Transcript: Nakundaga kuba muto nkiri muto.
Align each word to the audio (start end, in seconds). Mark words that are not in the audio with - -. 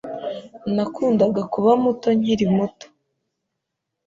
Nakundaga 0.75 1.41
kuba 1.53 1.71
muto 1.83 2.07
nkiri 2.17 2.45
muto. 2.55 2.87